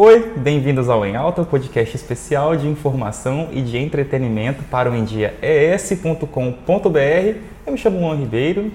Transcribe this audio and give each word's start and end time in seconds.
Oi, 0.00 0.32
bem-vindos 0.36 0.88
ao 0.88 1.04
Em 1.04 1.16
Alta, 1.16 1.42
podcast 1.42 1.96
especial 1.96 2.54
de 2.54 2.68
informação 2.68 3.48
e 3.50 3.60
de 3.60 3.76
entretenimento 3.76 4.62
para 4.62 4.88
o 4.88 4.94
endiaes.com.br. 4.94 7.38
Eu 7.66 7.72
me 7.72 7.76
chamo 7.76 7.98
Juan 7.98 8.14
Ribeiro. 8.14 8.70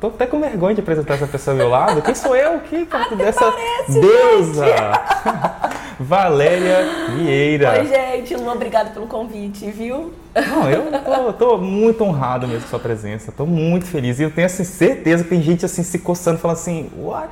Tô 0.00 0.06
até 0.06 0.26
com 0.26 0.40
vergonha 0.40 0.74
de 0.74 0.80
apresentar 0.80 1.16
essa 1.16 1.26
pessoa 1.26 1.52
ao 1.52 1.58
meu 1.58 1.68
lado. 1.68 2.00
Quem 2.00 2.14
sou 2.14 2.34
eu? 2.34 2.58
Que 2.60 2.88
dessa 3.18 3.52
parece, 3.52 4.00
deusa? 4.00 4.64
Valéria 5.98 7.08
Vieira. 7.16 7.78
Oi, 7.78 7.86
gente. 7.86 8.36
Lu, 8.36 8.50
obrigada 8.50 8.90
pelo 8.90 9.06
convite, 9.06 9.70
viu? 9.70 10.12
Não, 10.34 10.70
eu 10.70 10.90
tô, 11.02 11.32
tô 11.32 11.58
muito 11.58 12.04
honrado 12.04 12.46
mesmo 12.46 12.62
com 12.62 12.68
sua 12.68 12.78
presença. 12.78 13.32
Tô 13.32 13.46
muito 13.46 13.86
feliz. 13.86 14.20
E 14.20 14.24
eu 14.24 14.30
tenho 14.30 14.46
assim, 14.46 14.64
certeza 14.64 15.24
que 15.24 15.30
tem 15.30 15.42
gente 15.42 15.64
assim 15.64 15.82
se 15.82 15.98
coçando, 15.98 16.38
falando 16.38 16.58
assim, 16.58 16.90
what? 16.98 17.30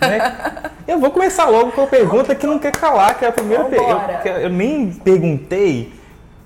Né? 0.00 0.70
Eu 0.88 0.98
vou 0.98 1.10
começar 1.10 1.46
logo 1.46 1.72
com 1.72 1.82
a 1.82 1.86
pergunta 1.86 2.34
que 2.34 2.46
não 2.46 2.58
quer 2.58 2.72
calar, 2.72 3.18
que 3.18 3.24
é 3.24 3.28
a 3.28 3.32
primeira 3.32 3.64
pergunta. 3.64 4.22
Eu, 4.24 4.32
eu 4.38 4.48
nem 4.50 4.90
perguntei 4.90 5.92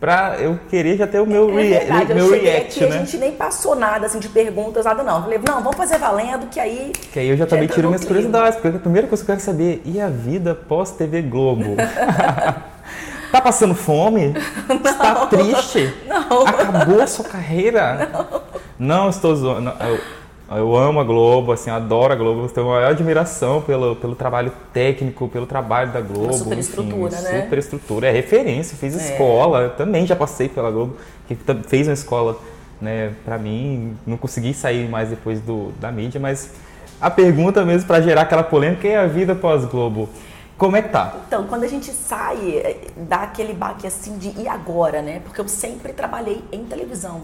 pra 0.05 0.37
eu 0.39 0.61
querer 0.69 0.99
já 0.99 1.07
ter 1.07 1.19
o 1.19 1.25
meu, 1.27 1.49
É 1.59 1.63
rea- 1.63 1.79
verdade, 1.79 2.11
eu 2.11 2.17
meu 2.17 2.31
react, 2.31 2.85
aqui, 2.85 2.91
né? 2.93 2.97
a 2.97 3.05
gente 3.07 3.17
nem 3.17 3.33
passou 3.33 3.75
nada 3.75 4.05
assim 4.05 4.19
de 4.19 4.29
perguntas, 4.29 4.85
nada 4.85 5.03
não. 5.03 5.23
Falei, 5.23 5.39
não, 5.49 5.63
vamos 5.63 5.77
fazer 5.79 5.97
valendo, 5.97 6.47
que 6.51 6.61
aí. 6.61 6.93
Que 7.11 7.21
aí 7.21 7.29
eu 7.31 7.37
já 7.39 7.47
também 7.47 7.67
tiro 7.69 7.89
minhas 7.89 8.03
clima. 8.05 8.17
curiosidades, 8.21 8.61
porque 8.61 8.77
a 8.77 8.81
primeira 8.81 9.07
coisa 9.09 9.25
que 9.25 9.31
eu 9.31 9.35
quero 9.35 9.43
saber, 9.47 9.81
e 9.83 9.99
a 9.99 10.11
vida 10.11 10.55
pós-TV 10.55 11.23
Globo? 11.23 11.75
tá 13.33 13.41
passando 13.41 13.75
fome? 13.75 14.35
Está 14.85 15.25
triste? 15.27 15.95
Não. 16.07 16.47
Acabou 16.47 17.01
a 17.01 17.07
sua 17.07 17.25
carreira? 17.25 18.11
Não, 18.79 19.09
estou 19.09 19.35
zoando. 19.35 19.63
Não, 19.63 19.87
Eu, 19.87 19.99
eu 20.51 20.77
amo 20.77 21.01
a 21.01 21.05
Globo, 21.05 21.53
assim, 21.53 21.71
adoro 21.71 22.13
a 22.13 22.17
Globo, 22.17 22.49
tenho 22.49 22.69
a 22.69 22.75
maior 22.75 22.91
admiração 22.91 23.63
pelo, 23.63 23.97
pelo 23.97 24.15
trabalho 24.15 24.53
técnico, 24.73 25.29
pelo 25.29 25.47
trabalho 25.47 25.93
da 25.93 26.01
Globo. 26.01 26.33
superestrutura, 26.35 27.15
enfim, 27.15 27.23
né? 27.23 27.43
Superestrutura, 27.43 28.09
é 28.09 28.11
referência, 28.11 28.77
fiz 28.77 28.95
escola, 28.95 29.61
eu 29.61 29.71
também 29.71 30.07
já 30.07 30.15
passei 30.15 30.49
pela 30.49 30.71
Globo, 30.71 30.97
que 31.27 31.37
fez 31.67 31.89
uma 31.89 31.95
escola, 31.95 32.39
né, 32.81 33.13
pra 33.25 33.39
mim, 33.39 33.97
não 34.07 34.17
consegui 34.17 34.53
sair 34.53 34.89
mais 34.89 35.09
depois 35.09 35.41
do, 35.41 35.73
da 35.81 35.91
mídia, 35.91 36.21
mas 36.21 36.51
a 37.01 37.11
pergunta 37.11 37.65
mesmo 37.65 37.87
pra 37.87 38.01
gerar 38.01 38.23
aquela 38.23 38.43
polêmica 38.43 38.87
é 38.87 38.97
a 38.97 39.07
vida 39.07 39.35
pós-Globo. 39.35 40.09
Como 40.57 40.77
é 40.77 40.83
que 40.83 40.89
tá? 40.91 41.17
Então, 41.27 41.47
quando 41.47 41.65
a 41.65 41.67
gente 41.67 41.91
sai, 41.91 42.59
eh, 42.59 42.77
dá 42.97 43.23
aquele 43.23 43.53
baque 43.53 43.87
assim 43.87 44.17
de 44.19 44.41
e 44.41 44.47
agora, 44.47 45.03
né? 45.03 45.21
Porque 45.25 45.41
eu 45.41 45.49
sempre 45.49 45.93
trabalhei 45.93 46.45
em 46.53 46.65
televisão. 46.65 47.23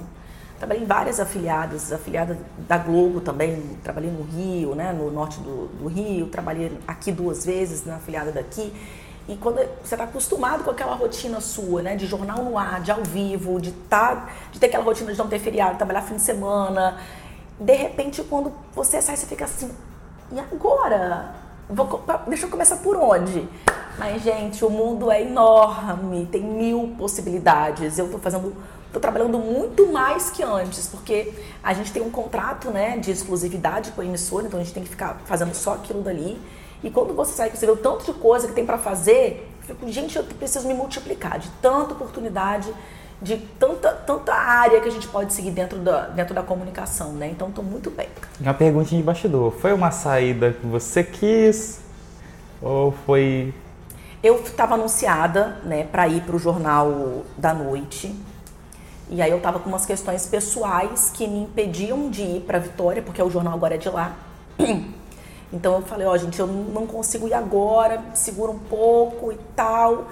Trabalhei 0.61 0.83
em 0.83 0.87
várias 0.87 1.19
afiliadas, 1.19 1.91
afiliada 1.91 2.39
da 2.69 2.77
Globo 2.77 3.23
também, 3.23 3.63
trabalhei 3.83 4.11
no 4.11 4.23
Rio, 4.23 4.75
né, 4.75 4.93
no 4.93 5.11
norte 5.11 5.41
do, 5.41 5.69
do 5.69 5.89
Rio, 5.89 6.27
trabalhei 6.27 6.79
aqui 6.87 7.11
duas 7.11 7.47
vezes 7.47 7.87
na 7.87 7.97
afiliada 7.97 8.31
daqui. 8.31 8.71
E 9.27 9.37
quando 9.37 9.57
você 9.83 9.95
está 9.95 10.05
acostumado 10.05 10.63
com 10.63 10.71
aquela 10.71 10.95
rotina 10.95 11.41
sua, 11.41 11.81
né, 11.81 11.97
de 11.97 12.07
jornal 12.07 12.45
no 12.45 12.59
ar, 12.59 12.83
de 12.83 12.93
ao 12.93 13.03
vivo, 13.03 13.59
de 13.59 13.73
tá, 13.73 14.29
de 14.53 14.61
ter 14.61 14.67
aquela 14.67 14.85
rotina 14.85 15.11
de 15.11 15.19
não 15.19 15.29
ter 15.29 15.39
feriado, 15.39 15.79
trabalhar 15.79 16.03
fim 16.03 16.17
de 16.17 16.23
semana, 16.23 16.99
de 17.59 17.75
repente 17.75 18.23
quando 18.23 18.53
você 18.75 19.01
sai, 19.01 19.17
você 19.17 19.25
fica 19.25 19.47
assim, 19.47 19.71
e 20.31 20.39
agora? 20.39 21.35
Vou 21.71 22.05
deixa 22.27 22.45
eu 22.45 22.51
começar 22.51 22.77
por 22.77 22.97
onde? 22.97 23.49
Mas, 23.99 24.23
gente, 24.23 24.65
o 24.65 24.71
mundo 24.71 25.11
é 25.11 25.23
enorme, 25.23 26.27
tem 26.31 26.43
mil 26.43 26.95
possibilidades. 26.97 27.99
Eu 27.99 28.11
tô 28.11 28.19
fazendo, 28.19 28.55
tô 28.93 29.01
trabalhando 29.01 29.39
muito 29.39 29.91
mais 29.93 30.31
que 30.31 30.43
antes, 30.43 30.87
porque 30.87 31.33
a 31.63 31.73
gente 31.73 31.93
tem 31.93 32.03
um 32.03 32.11
contrato, 32.11 32.71
né, 32.71 32.99
de 32.99 33.11
exclusividade 33.11 33.93
com 33.93 34.01
a 34.01 34.05
emissora, 34.05 34.47
então 34.47 34.59
a 34.59 34.63
gente 34.63 34.75
tem 34.75 34.83
que 34.83 34.89
ficar 34.89 35.21
fazendo 35.25 35.55
só 35.55 35.75
aquilo 35.75 36.03
dali. 36.03 36.41
E 36.83 36.91
quando 36.91 37.15
você 37.15 37.33
sai, 37.33 37.51
você 37.51 37.67
vê 37.67 37.73
o 37.73 37.77
tanto 37.77 38.05
de 38.05 38.13
coisa 38.19 38.49
que 38.49 38.55
tem 38.55 38.65
pra 38.65 38.79
fazer, 38.79 39.49
eu 39.69 39.75
fico, 39.75 39.91
gente, 39.91 40.17
eu 40.17 40.25
preciso 40.25 40.67
me 40.67 40.75
multiplicar 40.75 41.39
de 41.39 41.49
tanta 41.63 41.93
oportunidade, 41.93 42.73
de 43.21 43.37
tanta, 43.59 43.93
tanta 43.93 44.33
área 44.33 44.81
que 44.81 44.89
a 44.89 44.91
gente 44.91 45.07
pode 45.07 45.33
seguir 45.35 45.51
dentro 45.51 45.79
da, 45.79 46.07
dentro 46.07 46.35
da 46.35 46.43
comunicação, 46.43 47.13
né? 47.13 47.29
Então, 47.29 47.51
tô 47.51 47.63
muito 47.63 47.91
bem. 47.91 48.09
Uma 48.41 48.55
perguntinha 48.55 49.01
de 49.01 49.07
bastidor. 49.07 49.53
Foi 49.53 49.75
uma 49.75 49.91
saída 49.91 50.53
que 50.53 50.67
você 50.67 51.05
quis? 51.05 51.81
Ou 52.63 52.93
foi. 53.05 53.53
Eu 54.23 54.37
estava 54.37 54.75
anunciada, 54.75 55.59
né, 55.65 55.85
para 55.85 56.09
ir 56.09 56.23
para 56.23 56.37
o 56.37 56.39
jornal 56.39 57.25
da 57.37 57.53
noite. 57.53 58.15
E 59.11 59.21
aí 59.21 59.31
eu 59.31 59.39
estava 59.39 59.59
com 59.59 59.69
umas 59.69 59.85
questões 59.85 60.25
pessoais 60.27 61.11
que 61.13 61.27
me 61.27 61.41
impediam 61.41 62.09
de 62.09 62.23
ir 62.23 62.41
para 62.43 62.61
Vitória, 62.61 63.03
porque 63.03 63.21
o 63.21 63.29
jornal 63.29 63.55
agora 63.55 63.75
é 63.75 63.79
de 63.79 63.89
lá. 63.89 64.15
Então 65.53 65.75
eu 65.75 65.83
falei, 65.83 66.07
ó, 66.07 66.17
gente, 66.17 66.39
eu 66.39 66.47
não 66.47 66.87
consigo 66.87 67.27
ir 67.27 67.35
agora, 67.35 68.01
segura 68.15 68.53
um 68.53 68.59
pouco 68.61 69.33
e 69.33 69.39
tal. 69.57 70.07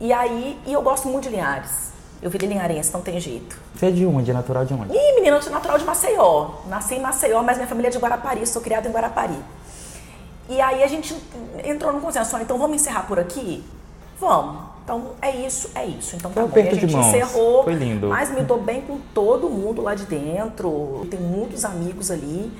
E 0.00 0.10
aí, 0.14 0.58
e 0.64 0.72
eu 0.72 0.80
gosto 0.80 1.08
muito 1.08 1.24
de 1.24 1.28
Linhares. 1.28 1.92
Eu 2.22 2.30
virei 2.30 2.48
linharense, 2.48 2.90
não 2.90 3.02
tem 3.02 3.20
jeito. 3.20 3.60
Você 3.74 3.86
é 3.86 3.90
de 3.90 4.06
onde? 4.06 4.30
É 4.30 4.34
natural 4.34 4.64
de 4.64 4.72
onde? 4.72 4.96
Ih, 4.96 5.14
menina, 5.16 5.36
eu 5.36 5.42
sou 5.42 5.52
natural 5.52 5.76
de 5.76 5.84
Maceió. 5.84 6.52
Nasci 6.68 6.94
em 6.94 7.00
Maceió, 7.00 7.42
mas 7.42 7.58
minha 7.58 7.66
família 7.66 7.88
é 7.88 7.90
de 7.90 7.98
Guarapari, 7.98 8.46
sou 8.46 8.62
criada 8.62 8.88
em 8.88 8.92
Guarapari. 8.92 9.36
E 10.48 10.58
aí 10.58 10.82
a 10.82 10.86
gente 10.86 11.14
entrou 11.64 11.92
num 11.92 12.00
consenso, 12.00 12.34
então 12.38 12.56
vamos 12.56 12.76
encerrar 12.76 13.02
por 13.02 13.18
aqui? 13.18 13.62
Vamos. 14.18 14.71
Então 14.82 15.12
é 15.22 15.30
isso, 15.36 15.70
é 15.74 15.86
isso. 15.86 16.16
Então 16.16 16.30
tá 16.32 16.44
bom. 16.44 16.60
A 16.60 16.74
gente 16.74 16.94
encerrou. 16.96 17.64
Foi 17.64 17.74
lindo. 17.74 18.08
Mas 18.08 18.32
me 18.34 18.42
dou 18.42 18.60
bem 18.60 18.80
com 18.80 18.98
todo 19.14 19.48
mundo 19.48 19.82
lá 19.82 19.94
de 19.94 20.04
dentro. 20.04 21.06
Tenho 21.10 21.22
muitos 21.22 21.64
amigos 21.64 22.10
ali. 22.10 22.52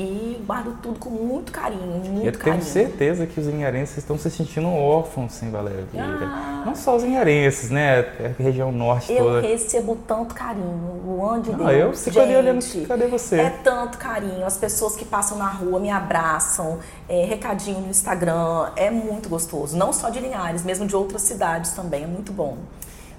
E 0.00 0.40
guardo 0.46 0.80
tudo 0.80 0.96
com 1.00 1.10
muito 1.10 1.50
carinho, 1.50 1.82
muito 1.84 2.18
Eu 2.24 2.30
tenho 2.30 2.38
carinho. 2.38 2.62
certeza 2.62 3.26
que 3.26 3.40
os 3.40 3.48
inharenses 3.48 3.98
estão 3.98 4.16
se 4.16 4.30
sentindo 4.30 4.68
órfãos 4.68 5.32
sem 5.32 5.50
Valéria 5.50 5.84
Vieira. 5.92 6.20
Ah. 6.22 6.62
Não 6.64 6.76
só 6.76 6.94
os 6.94 7.02
inharenses, 7.02 7.68
né? 7.68 8.00
A 8.38 8.40
região 8.40 8.70
norte 8.70 9.12
Eu 9.12 9.24
toda. 9.24 9.40
recebo 9.40 9.98
tanto 10.06 10.36
carinho, 10.36 11.00
Luan 11.04 11.40
de 11.40 11.50
Não, 11.50 11.66
Deus. 11.66 12.06
eu 12.06 12.12
fico 12.12 12.20
ali 12.20 12.36
olhando, 12.36 12.64
cadê 12.86 13.08
você? 13.08 13.40
É 13.40 13.50
tanto 13.50 13.98
carinho, 13.98 14.46
as 14.46 14.56
pessoas 14.56 14.94
que 14.94 15.04
passam 15.04 15.36
na 15.36 15.48
rua 15.48 15.80
me 15.80 15.90
abraçam, 15.90 16.78
é, 17.08 17.24
recadinho 17.24 17.80
no 17.80 17.90
Instagram, 17.90 18.70
é 18.76 18.90
muito 18.90 19.28
gostoso. 19.28 19.76
Não 19.76 19.92
só 19.92 20.10
de 20.10 20.20
Linhares, 20.20 20.62
mesmo 20.64 20.86
de 20.86 20.94
outras 20.94 21.22
cidades 21.22 21.72
também, 21.72 22.04
é 22.04 22.06
muito 22.06 22.32
bom. 22.32 22.56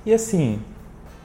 E 0.05 0.13
assim, 0.13 0.61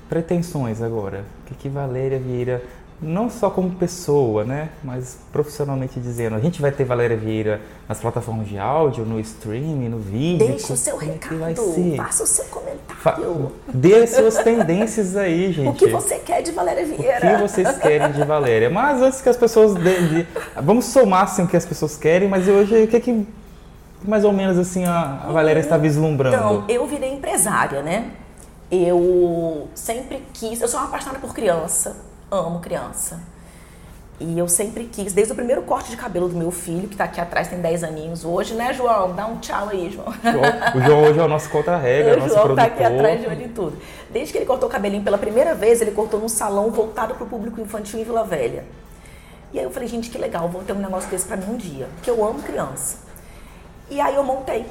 pretensões 0.09 0.83
agora. 0.83 1.25
O 1.43 1.47
que, 1.47 1.55
que 1.55 1.69
Valéria 1.69 2.19
Vieira, 2.19 2.61
não 3.03 3.29
só 3.29 3.51
como 3.51 3.71
pessoa, 3.73 4.45
né? 4.45 4.71
Mas 4.83 5.19
profissionalmente 5.33 6.01
dizendo, 6.01 6.37
a 6.37 6.41
gente 6.41 6.63
vai 6.63 6.71
ter 6.73 6.85
Valéria 6.85 7.17
Vieira 7.17 7.61
nas 7.89 7.99
plataformas 8.01 8.49
de 8.49 8.59
áudio, 8.59 9.05
no 9.05 9.21
streaming, 9.21 9.89
no 9.89 9.99
vídeo. 9.99 10.47
Deixe 10.47 10.73
o 10.73 10.77
seu 10.77 10.95
é 10.97 10.99
vai 10.99 11.09
recado, 11.09 11.97
faça 11.97 12.23
o 12.23 12.27
seu 12.27 12.45
Fa- 12.47 13.13
comentário. 13.13 13.53
Dê 13.73 13.97
as 13.97 14.11
suas 14.11 14.39
tendências 14.39 15.17
aí, 15.17 15.53
gente. 15.53 15.69
O 15.69 15.75
que 15.75 15.89
você 15.89 16.17
quer 16.19 16.43
de 16.43 16.53
Valéria 16.53 16.85
O 16.85 16.97
Vieira? 16.97 17.21
que 17.37 17.43
vocês 17.43 17.77
querem 17.79 18.13
de 18.13 18.23
Valéria? 18.25 18.71
Mas 18.71 19.03
antes 19.03 19.21
que 19.21 19.29
as 19.29 19.37
pessoas. 19.37 19.75
De, 19.75 20.09
de- 20.25 20.27
vamos 20.63 20.87
somar 20.87 21.25
assim, 21.25 21.43
o 21.43 21.49
que 21.49 21.57
as 21.57 21.67
pessoas 21.67 21.97
querem, 21.97 22.29
mas 22.29 22.49
hoje 22.49 22.85
o 22.85 22.89
que, 22.89 23.01
que 23.01 23.27
mais 24.07 24.25
ou 24.25 24.33
menos 24.33 24.59
assim 24.59 24.85
a, 24.85 25.21
a 25.27 25.33
Valéria 25.33 25.61
está 25.61 25.77
vislumbrando? 25.77 26.37
Então, 26.37 26.65
eu 26.69 26.87
virei 26.87 27.13
empresária, 27.13 27.83
né? 27.83 28.11
Eu 28.71 29.69
sempre 29.75 30.23
quis, 30.33 30.61
eu 30.61 30.69
sou 30.69 30.81
uma 30.81 30.89
apaixonada 30.89 31.19
por 31.19 31.35
criança, 31.35 31.97
amo 32.39 32.61
criança. 32.61 33.21
E 34.21 34.39
eu 34.39 34.47
sempre 34.47 34.85
quis, 34.85 35.13
desde 35.13 35.33
o 35.33 35.37
primeiro 35.37 35.63
corte 35.63 35.91
de 35.91 35.97
cabelo 35.97 36.29
do 36.29 36.37
meu 36.37 36.53
filho, 36.53 36.89
que 36.89 36.97
tá 36.97 37.05
aqui 37.05 37.21
atrás, 37.21 37.49
tem 37.49 37.61
10 37.61 37.83
aninhos 37.83 38.25
hoje, 38.25 38.55
né, 38.55 38.73
João? 38.73 39.13
Dá 39.13 39.27
um 39.27 39.39
tchau 39.39 39.69
aí, 39.69 39.91
João. 39.91 40.07
O 40.75 40.81
João 40.81 41.03
hoje 41.03 41.19
é 41.19 41.23
o 41.23 41.29
nosso 41.29 41.51
contra-regra, 41.51 42.13
é 42.13 42.17
o 42.17 42.21
nosso 42.21 42.35
João 42.35 42.55
tá 42.55 42.65
produtor. 42.65 42.87
aqui 42.87 42.95
atrás 42.95 43.21
de 43.21 43.27
olho 43.27 43.43
em 43.43 43.49
tudo. 43.49 43.77
Desde 44.11 44.33
que 44.33 44.39
ele 44.39 44.47
cortou 44.47 44.69
o 44.69 44.73
cabelinho 44.73 45.03
pela 45.03 45.19
primeira 45.19 45.53
vez, 45.53 45.81
ele 45.81 45.91
cortou 45.91 46.21
num 46.21 46.29
salão 46.29 46.71
voltado 46.71 47.15
pro 47.17 47.27
público 47.27 47.61
infantil 47.61 47.99
em 47.99 48.05
Vila 48.05 48.23
Velha. 48.23 48.65
E 49.53 49.59
aí 49.59 49.65
eu 49.65 49.71
falei, 49.71 49.89
gente, 49.89 50.09
que 50.09 50.19
legal, 50.19 50.49
vou 50.49 50.63
ter 50.63 50.73
um 50.73 50.79
negócio 50.79 51.11
desse 51.11 51.27
pra 51.27 51.37
mim 51.37 51.47
um 51.51 51.57
dia, 51.57 51.89
porque 51.97 52.09
eu 52.09 52.25
amo 52.25 52.41
criança. 52.41 52.99
E 53.91 54.01
aí 54.01 54.15
eu 54.15 54.23
montei 54.23 54.65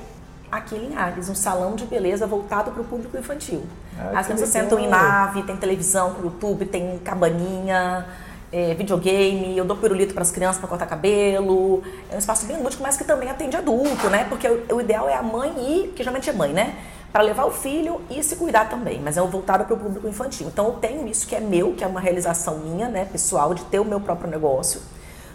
aqui 0.57 0.75
em 0.75 0.87
Linhares, 0.87 1.29
um 1.29 1.35
salão 1.35 1.75
de 1.75 1.85
beleza 1.85 2.27
voltado 2.27 2.71
pro 2.71 2.83
público 2.83 3.17
infantil. 3.17 3.63
Ah, 3.97 4.19
As 4.19 4.25
crianças 4.27 4.49
sentam 4.49 4.79
em 4.79 4.87
nave, 4.87 5.43
tem 5.43 5.57
televisão 5.57 6.13
pro 6.13 6.25
YouTube, 6.25 6.65
tem 6.65 6.99
cabaninha, 6.99 8.05
é, 8.51 8.75
videogame, 8.75 9.57
eu 9.57 9.65
dou 9.65 9.75
pirulito 9.75 10.13
para 10.13 10.21
as 10.21 10.31
crianças 10.31 10.59
para 10.59 10.69
cortar 10.69 10.85
cabelo. 10.85 11.81
É 12.09 12.15
um 12.15 12.19
espaço 12.19 12.45
bem 12.45 12.61
lúdico, 12.61 12.83
mas 12.83 12.95
que 12.95 13.03
também 13.03 13.29
atende 13.29 13.57
adulto, 13.57 14.09
né? 14.09 14.25
Porque 14.25 14.47
o, 14.47 14.75
o 14.75 14.81
ideal 14.81 15.09
é 15.09 15.15
a 15.15 15.23
mãe 15.23 15.51
ir, 15.57 15.87
que 15.89 16.03
geralmente 16.03 16.29
é 16.29 16.33
mãe, 16.33 16.53
né? 16.53 16.75
Para 17.11 17.23
levar 17.23 17.45
o 17.45 17.51
filho 17.51 18.01
e 18.09 18.23
se 18.23 18.35
cuidar 18.35 18.69
também, 18.69 18.99
mas 18.99 19.17
é 19.17 19.21
o 19.21 19.27
voltado 19.27 19.65
para 19.65 19.73
o 19.73 19.77
público 19.77 20.07
infantil. 20.07 20.47
Então 20.47 20.65
eu 20.65 20.73
tenho 20.73 21.07
isso 21.07 21.27
que 21.27 21.35
é 21.35 21.39
meu, 21.39 21.73
que 21.73 21.83
é 21.83 21.87
uma 21.87 21.99
realização 21.99 22.59
minha, 22.59 22.89
né, 22.89 23.05
pessoal, 23.05 23.53
de 23.53 23.63
ter 23.65 23.79
o 23.79 23.85
meu 23.85 23.99
próprio 23.99 24.29
negócio. 24.29 24.81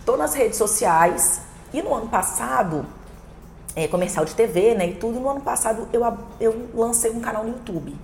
Estou 0.00 0.16
nas 0.16 0.34
redes 0.34 0.58
sociais 0.58 1.40
e 1.72 1.80
no 1.80 1.94
ano 1.94 2.08
passado, 2.08 2.84
é, 3.76 3.86
comercial 3.86 4.24
de 4.24 4.34
TV, 4.34 4.74
né, 4.74 4.88
e 4.88 4.94
tudo, 4.94 5.20
no 5.20 5.28
ano 5.28 5.40
passado 5.40 5.88
eu, 5.92 6.02
eu 6.40 6.68
lancei 6.74 7.10
um 7.10 7.20
canal 7.20 7.44
no 7.44 7.50
YouTube 7.50 7.94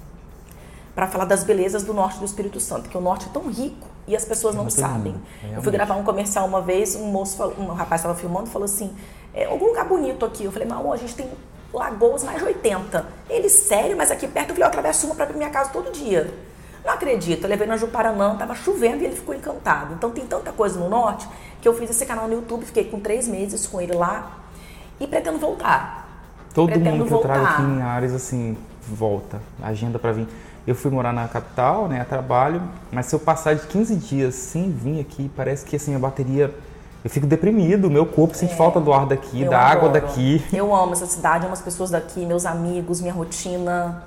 para 0.94 1.08
falar 1.08 1.24
das 1.24 1.42
belezas 1.42 1.82
do 1.82 1.92
norte 1.92 2.18
do 2.18 2.24
Espírito 2.24 2.60
Santo, 2.60 2.88
que 2.88 2.96
o 2.96 3.00
norte 3.00 3.26
é 3.28 3.32
tão 3.32 3.50
rico 3.50 3.88
e 4.06 4.14
as 4.14 4.24
pessoas 4.24 4.54
não 4.54 4.62
Muito 4.62 4.78
sabem. 4.78 5.16
Eu 5.52 5.60
fui 5.62 5.72
gravar 5.72 5.96
um 5.96 6.04
comercial 6.04 6.46
uma 6.46 6.60
vez, 6.60 6.94
um 6.94 7.06
moço, 7.06 7.36
falou- 7.36 7.54
um 7.58 7.66
rapaz 7.72 8.00
estava 8.00 8.14
filmando, 8.16 8.46
falou 8.46 8.66
assim, 8.66 8.94
é, 9.32 9.46
algum 9.46 9.66
lugar 9.66 9.86
bonito 9.86 10.24
aqui. 10.24 10.44
Eu 10.44 10.52
falei, 10.52 10.68
não, 10.68 10.92
a 10.92 10.96
gente 10.96 11.14
tem 11.16 11.28
Lagoas 11.72 12.22
mais 12.22 12.38
de 12.38 12.44
80. 12.44 13.04
Ele, 13.28 13.48
sério, 13.48 13.96
mas 13.96 14.12
aqui 14.12 14.28
perto 14.28 14.50
eu 14.50 14.54
falei, 14.54 14.62
eu 14.62 14.68
atravesso 14.68 15.06
uma 15.06 15.16
para 15.16 15.26
minha 15.32 15.50
casa 15.50 15.70
todo 15.70 15.90
dia. 15.90 16.32
Não 16.84 16.92
acredito, 16.92 17.42
eu 17.44 17.48
levei 17.48 17.66
na 17.66 17.76
Juparanã, 17.76 18.36
tava 18.36 18.54
chovendo 18.54 19.02
e 19.02 19.06
ele 19.06 19.16
ficou 19.16 19.34
encantado. 19.34 19.94
Então 19.94 20.10
tem 20.10 20.24
tanta 20.26 20.52
coisa 20.52 20.78
no 20.78 20.88
norte 20.88 21.26
que 21.60 21.66
eu 21.66 21.74
fiz 21.74 21.90
esse 21.90 22.06
canal 22.06 22.28
no 22.28 22.34
YouTube, 22.34 22.64
fiquei 22.66 22.84
com 22.84 23.00
três 23.00 23.26
meses 23.26 23.66
com 23.66 23.80
ele 23.80 23.94
lá 23.94 24.43
e 25.00 25.06
pretendo 25.06 25.38
voltar. 25.38 26.08
Todo 26.54 26.68
pretendo 26.70 26.96
mundo 26.96 27.06
que 27.06 27.12
eu 27.14 27.18
trago 27.18 27.40
voltar. 27.44 27.54
aqui 27.54 27.70
em 27.70 27.82
Ares, 27.82 28.12
assim, 28.12 28.56
volta. 28.88 29.40
Agenda 29.62 29.98
pra 29.98 30.12
vir. 30.12 30.26
Eu 30.66 30.74
fui 30.74 30.90
morar 30.90 31.12
na 31.12 31.28
capital, 31.28 31.88
né, 31.88 32.00
a 32.00 32.04
trabalho, 32.04 32.62
mas 32.90 33.06
se 33.06 33.14
eu 33.14 33.18
passar 33.20 33.54
de 33.54 33.66
15 33.66 33.96
dias 33.96 34.34
sem 34.34 34.70
vir 34.70 35.00
aqui, 35.00 35.30
parece 35.36 35.64
que 35.64 35.76
assim 35.76 35.94
a 35.94 35.98
bateria 35.98 36.54
eu 37.04 37.10
fico 37.10 37.26
deprimido, 37.26 37.90
meu 37.90 38.06
corpo 38.06 38.34
sente 38.34 38.54
falta 38.56 38.80
do 38.80 38.90
ar 38.90 39.04
daqui, 39.04 39.44
É. 39.44 39.48
Da 39.48 39.58
água 39.58 39.90
adoro. 39.90 40.06
daqui. 40.06 40.42
Eu 40.50 40.74
amo 40.74 40.94
essa 40.94 41.04
cidade, 41.04 41.44
amo 41.44 41.52
as 41.52 41.60
pessoas 41.60 41.90
daqui, 41.90 42.24
meus 42.24 42.46
amigos, 42.46 43.02
minha 43.02 43.12
rotina. 43.12 44.02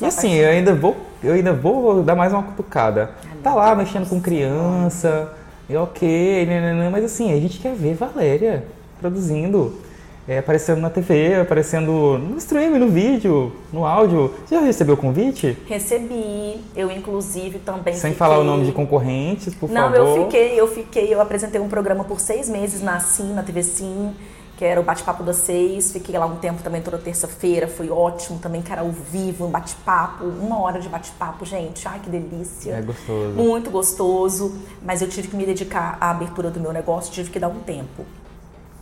E 0.00 0.04
assim, 0.04 0.34
eu 0.34 0.50
ainda 0.50 0.74
vou, 0.74 0.96
eu 1.22 1.34
ainda 1.34 1.52
vou 1.52 2.02
dar 2.02 2.16
mais 2.16 2.32
uma 2.32 2.42
cutucada. 2.42 3.12
Tá 3.40 3.54
lá 3.54 3.72
mexendo 3.76 4.08
com 4.08 4.20
criança, 4.20 5.32
e 5.68 5.76
ok, 5.76 6.44
né, 6.46 6.60
né, 6.60 6.74
né, 6.74 6.88
mas 6.90 7.04
assim, 7.04 7.32
a 7.32 7.38
gente 7.40 7.60
quer 7.60 7.76
ver 7.76 7.94
Valéria 7.94 8.64
produzindo, 9.00 9.78
é, 10.26 10.38
aparecendo 10.38 10.80
na 10.80 10.88
TV, 10.90 11.34
aparecendo 11.34 12.18
no 12.18 12.36
stream, 12.38 12.78
no 12.78 12.88
vídeo, 12.88 13.52
no 13.72 13.84
áudio. 13.84 14.32
Você 14.46 14.54
já 14.54 14.60
recebeu 14.62 14.94
o 14.94 14.98
convite? 14.98 15.56
Recebi, 15.66 16.60
eu 16.74 16.90
inclusive 16.90 17.58
também 17.58 17.94
Sem 17.94 18.12
fiquei- 18.12 18.16
falar 18.18 18.38
o 18.38 18.44
nome 18.44 18.64
de 18.66 18.72
concorrentes, 18.72 19.54
por 19.54 19.68
Não, 19.70 19.90
favor. 19.92 19.96
eu 20.18 20.24
fiquei, 20.24 20.60
eu 20.60 20.66
fiquei, 20.68 21.12
eu 21.14 21.20
apresentei 21.20 21.60
um 21.60 21.68
programa 21.68 22.04
por 22.04 22.20
seis 22.20 22.48
meses 22.48 22.80
na 22.80 23.00
Sim, 23.00 23.34
na 23.34 23.42
TV 23.42 23.62
Sim, 23.62 24.14
que 24.56 24.64
era 24.64 24.80
o 24.80 24.84
Bate-Papo 24.84 25.22
das 25.24 25.36
Seis. 25.38 25.92
Fiquei 25.92 26.16
lá 26.18 26.26
um 26.26 26.36
tempo 26.36 26.62
também 26.62 26.80
toda 26.80 26.96
terça-feira, 26.96 27.66
foi 27.66 27.90
ótimo 27.90 28.38
também, 28.38 28.62
que 28.62 28.72
era 28.72 28.82
ao 28.82 28.90
vivo, 28.90 29.44
um 29.46 29.50
bate-papo, 29.50 30.24
uma 30.24 30.60
hora 30.62 30.80
de 30.80 30.88
bate-papo, 30.88 31.44
gente. 31.44 31.86
Ai, 31.88 31.98
que 32.02 32.08
delícia. 32.08 32.72
É 32.74 32.80
gostoso. 32.80 33.30
Muito 33.34 33.68
gostoso, 33.70 34.54
mas 34.80 35.02
eu 35.02 35.08
tive 35.08 35.28
que 35.28 35.36
me 35.36 35.44
dedicar 35.44 35.98
à 36.00 36.10
abertura 36.10 36.50
do 36.50 36.60
meu 36.60 36.72
negócio, 36.72 37.12
tive 37.12 37.30
que 37.30 37.38
dar 37.40 37.48
um 37.48 37.58
tempo. 37.60 38.04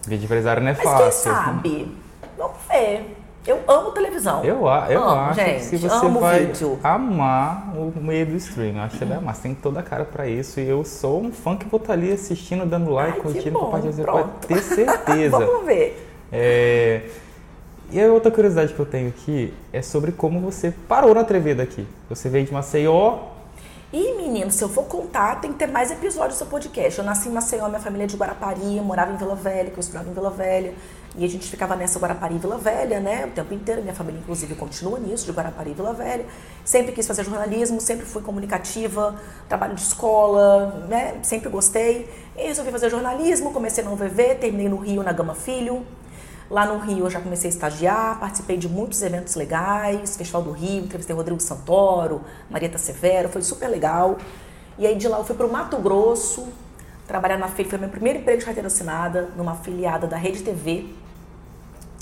Vídeo 0.07 0.25
empresário 0.25 0.63
não 0.63 0.71
é 0.71 0.75
Mas 0.75 0.83
fácil. 0.83 1.33
quem 1.33 1.43
sabe? 1.45 1.97
Vamos 2.37 2.57
ver. 2.69 3.17
Eu 3.45 3.59
amo 3.67 3.91
televisão. 3.91 4.45
Eu, 4.45 4.59
eu 4.89 5.03
Amo, 5.03 5.11
acho 5.31 5.41
gente, 5.41 5.71
que 5.71 5.77
você 5.79 6.07
amo 6.07 6.21
vai 6.21 6.47
vídeo. 6.47 6.79
amar 6.83 7.73
o 7.77 7.93
meio 8.01 8.25
do 8.27 8.37
streaming, 8.37 8.79
acho 8.79 8.93
que 8.93 8.99
você 8.99 9.05
vai 9.05 9.17
amar. 9.19 9.35
Você 9.35 9.43
tem 9.43 9.55
toda 9.55 9.81
a 9.81 9.83
cara 9.83 10.05
pra 10.05 10.29
isso. 10.29 10.61
E 10.61 10.69
eu 10.69 10.85
sou 10.85 11.21
um 11.21 11.33
fã 11.33 11.57
que 11.57 11.67
vou 11.67 11.81
estar 11.81 11.95
ali 11.95 12.13
assistindo, 12.13 12.65
dando 12.65 12.93
like, 12.93 13.15
Ai, 13.17 13.21
curtindo, 13.21 13.59
compartilhando. 13.59 13.97
Você 13.97 14.05
pode 14.05 14.29
ter 14.47 14.59
certeza. 14.63 15.39
Vamos 15.45 15.67
ver. 15.67 16.09
É, 16.31 17.03
E 17.91 18.01
a 18.01 18.13
outra 18.13 18.31
curiosidade 18.31 18.73
que 18.75 18.79
eu 18.81 18.87
tenho 18.87 19.09
aqui 19.09 19.53
é 19.73 19.83
sobre 19.83 20.13
como 20.13 20.39
você 20.41 20.73
parou 20.89 21.13
na 21.13 21.25
TV 21.25 21.53
daqui. 21.55 21.85
Você 22.09 22.29
veio 22.29 22.47
de 22.47 22.53
Maceió, 22.53 23.19
E, 23.93 24.15
menino, 24.17 24.51
se 24.51 24.65
eu 24.65 24.71
for 24.71 24.85
contar, 24.85 25.39
tem 25.43 25.53
que 25.53 25.59
ter 25.59 25.67
mais 25.67 25.91
episódios 25.91 26.37
do 26.37 26.39
seu 26.39 26.47
podcast. 26.47 26.99
Eu 26.99 27.05
nasci 27.05 27.29
em 27.29 27.33
Maceió, 27.33 27.69
minha 27.69 27.79
família 27.79 28.05
é 28.05 28.07
de 28.07 28.17
Guarapari, 28.17 28.79
eu 28.79 28.83
morava 28.83 29.13
em 29.13 29.19
Vila 29.19 29.35
Velha, 29.35 29.71
que 29.71 29.77
eu 29.77 29.81
estudava 29.81 30.09
em 30.09 30.15
Vila 30.15 30.31
Velha. 30.31 30.73
E 31.15 31.23
a 31.23 31.29
gente 31.29 31.47
ficava 31.47 31.77
nessa 31.77 31.99
Guarapari 31.99 32.37
e 32.37 32.39
Vila 32.39 32.57
Velha, 32.57 33.01
né? 33.01 33.27
O 33.27 33.33
tempo 33.33 33.53
inteiro. 33.53 33.83
Minha 33.83 33.95
família, 33.95 34.19
inclusive, 34.19 34.55
continua 34.55 34.99
nisso, 34.99 35.27
de 35.27 35.33
Guarapari 35.33 35.73
e 35.73 35.75
Vila 35.75 35.93
Velha. 35.93 36.25
Sempre 36.65 36.93
quis 36.93 37.07
fazer 37.07 37.23
jornalismo, 37.23 37.83
sempre 37.83 38.07
fui 38.07 38.23
comunicativa, 38.23 39.15
trabalho 39.47 39.75
de 39.75 39.83
escola, 39.83 40.87
né? 40.89 41.17
Sempre 41.23 41.51
gostei. 41.51 42.09
E 42.35 42.47
resolvi 42.47 42.71
fazer 42.71 42.89
jornalismo, 42.89 43.53
comecei 43.53 43.85
no 43.85 43.93
UVV, 43.93 44.37
terminei 44.37 44.71
no 44.71 44.77
Rio, 44.77 45.03
na 45.03 45.13
Gama 45.13 45.35
Filho. 45.35 45.85
Lá 46.51 46.67
no 46.67 46.79
Rio 46.79 47.07
eu 47.07 47.11
já 47.11 47.21
comecei 47.21 47.49
a 47.49 47.53
estagiar, 47.53 48.19
participei 48.21 48.57
de 48.57 48.69
muitos 48.69 49.03
eventos 49.03 49.35
legais, 49.35 50.17
Festival 50.17 50.43
do 50.43 50.51
Rio, 50.51 50.85
entrevistei 50.85 51.15
Rodrigo 51.15 51.41
Santoro, 51.41 52.21
Marieta 52.51 52.79
Severo, 52.79 53.29
foi 53.29 53.43
super 53.43 53.69
legal. 53.69 54.19
E 54.79 54.87
aí 54.87 54.97
de 54.97 55.09
lá 55.09 55.19
eu 55.19 55.25
fui 55.25 55.35
para 55.35 55.47
o 55.47 55.53
Mato 55.53 55.79
Grosso, 55.79 56.49
trabalhar 57.07 57.39
na 57.39 57.49
FEI, 57.49 57.65
foi 57.65 57.79
meu 57.79 57.89
primeiro 57.89 58.19
emprego 58.19 58.39
de 58.39 58.45
carteira 58.45 58.67
assinada, 58.67 59.31
numa 59.37 59.53
afiliada 59.53 60.07
da 60.07 60.17
Rede 60.17 60.43
TV. 60.43 60.87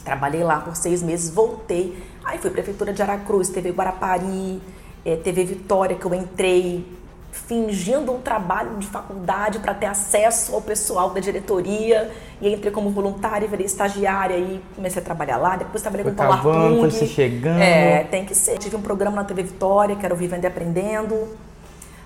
Trabalhei 0.04 0.42
lá 0.42 0.60
por 0.60 0.74
seis 0.74 1.02
meses, 1.02 1.30
voltei. 1.30 2.02
Aí 2.24 2.38
fui 2.38 2.50
Prefeitura 2.50 2.92
de 2.92 3.02
Aracruz, 3.02 3.48
TV 3.48 3.70
Guarapari, 3.70 4.60
eh, 5.04 5.16
TV 5.16 5.44
Vitória, 5.44 5.96
que 5.96 6.04
eu 6.04 6.14
entrei 6.14 6.99
fingindo 7.32 8.12
um 8.12 8.20
trabalho 8.20 8.76
de 8.76 8.86
faculdade 8.86 9.58
para 9.58 9.74
ter 9.74 9.86
acesso 9.86 10.54
ao 10.54 10.60
pessoal 10.60 11.10
da 11.10 11.20
diretoria. 11.20 12.10
E 12.40 12.52
entrei 12.52 12.72
como 12.72 12.90
voluntária, 12.90 13.46
virei 13.46 13.66
estagiária 13.66 14.36
e 14.36 14.60
comecei 14.74 15.00
a 15.00 15.04
trabalhar 15.04 15.36
lá. 15.36 15.56
Depois 15.56 15.82
trabalhei 15.82 16.04
Foi 16.04 16.14
com 16.14 16.22
o 16.22 16.26
Paulo 16.26 16.50
Artung. 16.50 16.80
foi 16.80 16.90
se 16.90 17.06
chegando. 17.06 17.60
É, 17.60 18.04
tem 18.04 18.24
que 18.24 18.34
ser. 18.34 18.58
Tive 18.58 18.76
um 18.76 18.82
programa 18.82 19.16
na 19.16 19.24
TV 19.24 19.42
Vitória, 19.42 19.96
que 19.96 20.04
era 20.04 20.14
o 20.14 20.16
Vivendo 20.16 20.44
e 20.44 20.46
Aprendendo. 20.46 21.28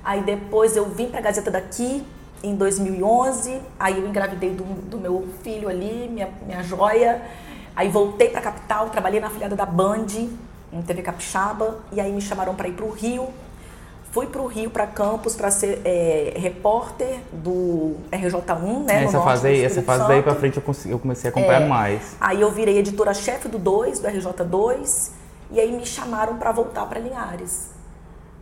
Aí 0.04 0.22
depois 0.22 0.76
eu 0.76 0.86
vim 0.86 1.08
para 1.08 1.20
a 1.20 1.22
Gazeta 1.22 1.50
daqui, 1.50 2.04
em 2.42 2.54
2011. 2.54 3.60
Aí 3.78 3.98
eu 3.98 4.06
engravidei 4.06 4.50
do, 4.50 4.64
do 4.64 4.98
meu 4.98 5.26
filho 5.42 5.68
ali, 5.68 6.08
minha, 6.12 6.28
minha 6.46 6.62
joia. 6.62 7.22
Aí 7.74 7.88
voltei 7.88 8.28
para 8.28 8.40
a 8.40 8.42
capital, 8.42 8.90
trabalhei 8.90 9.20
na 9.20 9.28
afiliada 9.28 9.56
da 9.56 9.64
Band, 9.64 10.06
em 10.72 10.82
TV 10.82 11.02
Capixaba. 11.02 11.78
E 11.90 12.00
aí 12.00 12.12
me 12.12 12.20
chamaram 12.20 12.54
para 12.54 12.68
ir 12.68 12.72
para 12.72 12.84
o 12.84 12.90
Rio. 12.90 13.28
Fui 14.14 14.26
para 14.26 14.40
o 14.40 14.46
Rio, 14.46 14.70
para 14.70 14.86
Campos, 14.86 15.34
para 15.34 15.50
ser 15.50 15.82
é, 15.84 16.34
repórter 16.36 17.18
do 17.32 17.96
RJ1, 18.12 18.84
né? 18.86 19.00
no 19.00 19.08
essa 19.08 19.12
norte 19.18 19.24
fase 19.24 19.48
aí, 19.48 19.64
essa 19.64 19.82
fase 19.82 20.06
daí 20.06 20.22
pra 20.22 20.36
frente 20.36 20.56
eu, 20.56 20.62
consegui- 20.62 20.92
eu 20.94 21.00
comecei 21.00 21.28
a 21.28 21.32
acompanhar 21.32 21.62
É. 21.62 21.66
mais. 21.66 22.14
Aí 22.20 22.40
eu 22.40 22.48
virei 22.52 22.78
editora-chefe 22.78 23.48
do 23.48 23.58
2, 23.58 23.98
do 23.98 24.06
RJ2, 24.06 25.10
e 25.50 25.58
aí 25.58 25.72
me 25.72 25.84
chamaram 25.84 26.36
para 26.36 26.52
voltar 26.52 26.86
para 26.86 27.00
Linhares. 27.00 27.70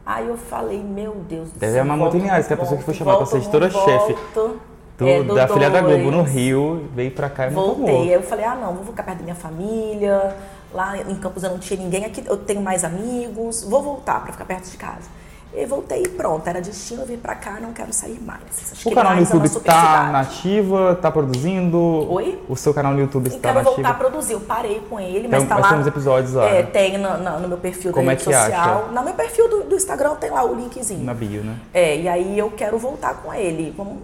Aí 0.04 0.28
eu 0.28 0.36
falei, 0.36 0.78
meu 0.82 1.14
Deus 1.26 1.50
do 1.52 1.58
Deve 1.58 1.72
céu. 1.72 1.80
amar 1.80 1.96
muito 1.96 2.18
Linhares, 2.18 2.46
que 2.46 2.52
é 2.52 2.54
a 2.54 2.56
não 2.58 2.64
pessoa 2.64 2.78
que 2.78 2.84
foi 2.84 2.92
chamada 2.92 3.16
pra 3.16 3.26
ser 3.26 3.36
editora-chefe. 3.38 4.14
Do, 4.34 5.08
É, 5.08 5.22
do 5.22 5.34
da 5.34 5.48
filha 5.48 5.70
da 5.70 5.80
Globo 5.80 6.10
no. 6.10 6.22
Rio, 6.22 6.86
veio 6.94 7.12
pra 7.12 7.30
cá 7.30 7.46
e 7.46 7.50
não 7.50 7.54
Voltei. 7.64 7.84
tomou. 7.86 8.02
Aí 8.02 8.12
eu 8.12 8.22
falei, 8.22 8.44
ah 8.44 8.54
não, 8.54 8.74
vou 8.74 8.84
ficar 8.84 9.04
perto 9.04 9.18
da 9.18 9.24
minha 9.24 9.34
família. 9.34 10.36
Lá 10.74 10.98
em 10.98 11.14
Campos 11.14 11.42
eu 11.42 11.50
não 11.50 11.58
tinha 11.58 11.80
ninguém, 11.80 12.04
aqui 12.04 12.22
eu 12.26 12.36
tenho 12.36 12.60
mais 12.60 12.84
amigos, 12.84 13.62
vou 13.64 13.82
voltar 13.82 14.22
para 14.22 14.32
ficar 14.32 14.44
perto 14.44 14.68
de 14.70 14.76
casa. 14.76 15.08
E 15.54 15.66
voltei 15.66 16.02
e 16.02 16.08
pronto, 16.08 16.46
era 16.48 16.62
destino 16.62 17.04
vir 17.04 17.18
pra 17.18 17.34
cá, 17.34 17.58
não 17.60 17.74
quero 17.74 17.92
sair 17.92 18.18
mais. 18.24 18.40
Acho 18.72 18.88
O 18.88 18.94
canal 18.94 19.12
no 19.12 19.18
é 19.18 19.20
YouTube 19.22 19.46
super 19.48 19.70
tá 19.70 19.80
cidade. 19.80 20.12
nativa, 20.12 20.98
tá 21.02 21.10
produzindo? 21.10 21.78
Oi? 22.10 22.38
O 22.48 22.56
seu 22.56 22.72
canal 22.72 22.94
no 22.94 23.00
YouTube 23.00 23.26
está 23.26 23.38
quero 23.38 23.54
nativo? 23.56 23.74
voltar 23.74 23.90
a 23.90 23.94
produzir. 23.94 24.32
Eu 24.32 24.40
parei 24.40 24.80
com 24.88 24.98
ele, 24.98 25.28
mas 25.28 25.42
Então, 25.42 25.56
tá 25.56 25.62
mas 25.62 25.70
lá. 25.72 25.78
tem 25.78 25.86
episódios 25.88 26.32
lá, 26.32 26.46
É, 26.48 26.54
né? 26.54 26.62
tem 26.62 26.96
na- 26.96 27.18
na- 27.18 27.38
no 27.38 27.48
meu 27.48 27.58
perfil 27.58 27.92
Como 27.92 28.06
da 28.06 28.12
é 28.12 28.16
rede 28.16 28.32
acha? 28.34 28.46
social. 28.46 28.88
No 28.94 29.02
meu 29.02 29.12
perfil 29.12 29.48
do, 29.50 29.64
do 29.64 29.74
Instagram 29.76 30.14
tem 30.14 30.30
lá 30.30 30.42
o 30.42 30.54
linkzinho. 30.54 31.04
Na 31.04 31.12
bio, 31.12 31.42
né? 31.44 31.54
É, 31.74 31.98
e 31.98 32.08
aí 32.08 32.38
eu 32.38 32.50
quero 32.50 32.78
voltar 32.78 33.14
com 33.22 33.34
ele. 33.34 33.74
Vamos, 33.76 33.98